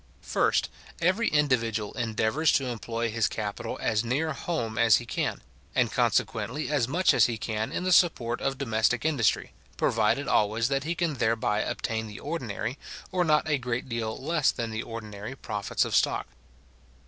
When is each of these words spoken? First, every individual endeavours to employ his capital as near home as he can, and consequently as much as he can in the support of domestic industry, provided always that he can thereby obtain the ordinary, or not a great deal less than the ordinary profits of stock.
First, 0.23 0.69
every 0.99 1.27
individual 1.27 1.93
endeavours 1.93 2.51
to 2.53 2.65
employ 2.65 3.11
his 3.11 3.27
capital 3.27 3.77
as 3.79 4.03
near 4.03 4.33
home 4.33 4.75
as 4.79 4.95
he 4.95 5.05
can, 5.05 5.43
and 5.75 5.91
consequently 5.91 6.71
as 6.71 6.87
much 6.87 7.13
as 7.13 7.27
he 7.27 7.37
can 7.37 7.71
in 7.71 7.83
the 7.83 7.91
support 7.91 8.41
of 8.41 8.57
domestic 8.57 9.05
industry, 9.05 9.53
provided 9.77 10.27
always 10.27 10.69
that 10.69 10.85
he 10.85 10.95
can 10.95 11.17
thereby 11.19 11.59
obtain 11.59 12.07
the 12.07 12.19
ordinary, 12.19 12.79
or 13.11 13.23
not 13.23 13.47
a 13.47 13.59
great 13.59 13.87
deal 13.87 14.17
less 14.19 14.49
than 14.49 14.71
the 14.71 14.81
ordinary 14.81 15.35
profits 15.35 15.85
of 15.85 15.93
stock. 15.95 16.25